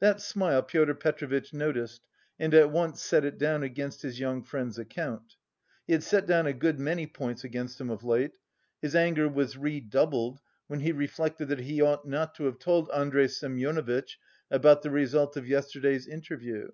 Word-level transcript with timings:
That 0.00 0.20
smile 0.20 0.62
Pyotr 0.62 0.92
Petrovitch 0.92 1.54
noticed, 1.54 2.02
and 2.38 2.52
at 2.52 2.70
once 2.70 3.00
set 3.00 3.24
it 3.24 3.38
down 3.38 3.62
against 3.62 4.02
his 4.02 4.20
young 4.20 4.42
friend's 4.42 4.78
account. 4.78 5.36
He 5.86 5.94
had 5.94 6.02
set 6.02 6.26
down 6.26 6.44
a 6.46 6.52
good 6.52 6.78
many 6.78 7.06
points 7.06 7.42
against 7.42 7.80
him 7.80 7.88
of 7.88 8.04
late. 8.04 8.36
His 8.82 8.94
anger 8.94 9.30
was 9.30 9.56
redoubled 9.56 10.40
when 10.66 10.80
he 10.80 10.92
reflected 10.92 11.48
that 11.48 11.60
he 11.60 11.80
ought 11.80 12.06
not 12.06 12.34
to 12.34 12.44
have 12.44 12.58
told 12.58 12.90
Andrey 12.90 13.28
Semyonovitch 13.28 14.18
about 14.50 14.82
the 14.82 14.90
result 14.90 15.38
of 15.38 15.48
yesterday's 15.48 16.06
interview. 16.06 16.68